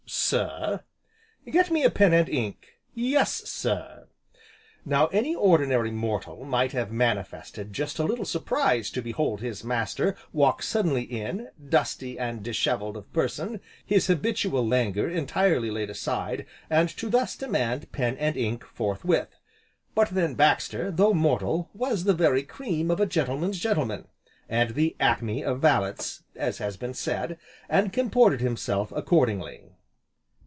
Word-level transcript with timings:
"Sir?" 0.13 0.83
"Get 1.49 1.71
me 1.71 1.83
a 1.85 1.89
pen, 1.89 2.13
and 2.13 2.27
ink!" 2.27 2.79
"Yes, 2.93 3.43
sir." 3.49 4.07
Now 4.85 5.07
any 5.07 5.33
ordinary 5.35 5.91
mortal 5.91 6.43
might 6.43 6.71
have 6.73 6.91
manifested 6.91 7.71
just 7.71 7.97
a 7.99 8.03
little 8.03 8.25
surprise 8.25 8.89
to 8.91 9.01
behold 9.01 9.39
his 9.39 9.63
master 9.63 10.15
walk 10.33 10.63
suddenly 10.63 11.03
in, 11.03 11.47
dusty 11.69 12.17
and 12.19 12.43
dishevelled 12.43 12.97
of 12.97 13.11
person, 13.13 13.61
his 13.85 14.07
habitual 14.07 14.65
languor 14.67 15.07
entirely 15.07 15.69
laid 15.71 15.89
aside, 15.89 16.45
and 16.69 16.89
to 16.97 17.09
thus 17.09 17.35
demand 17.37 17.91
pen 17.93 18.17
and 18.17 18.35
ink, 18.35 18.65
forthwith. 18.65 19.39
But 19.95 20.09
then, 20.09 20.35
Baxter, 20.35 20.91
though 20.91 21.13
mortal, 21.13 21.69
was 21.73 22.03
the 22.03 22.13
very 22.13 22.43
cream 22.43 22.89
of 22.91 22.99
a 22.99 23.05
gentleman's 23.05 23.59
gentleman, 23.59 24.07
and 24.49 24.71
the 24.71 24.95
acme 24.99 25.43
of 25.43 25.61
valets, 25.61 26.23
(as 26.35 26.57
has 26.57 26.75
been 26.75 26.93
said), 26.93 27.37
and 27.69 27.93
comported 27.93 28.39
himself 28.41 28.91
accordingly. 28.93 29.63